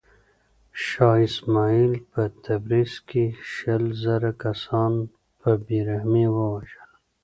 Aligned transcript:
شاه 0.85 1.19
اسماعیل 1.29 1.93
په 2.11 2.21
تبریز 2.45 2.93
کې 3.09 3.25
شل 3.53 3.83
زره 4.03 4.31
کسان 4.43 4.93
په 5.39 5.49
بې 5.65 5.79
رحمۍ 5.89 6.25
ووژل. 6.31 6.91